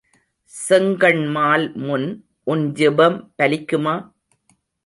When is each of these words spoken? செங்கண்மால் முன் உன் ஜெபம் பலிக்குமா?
செங்கண்மால் 0.53 1.65
முன் 1.85 2.07
உன் 2.43 2.65
ஜெபம் 2.73 3.19
பலிக்குமா? 3.37 3.95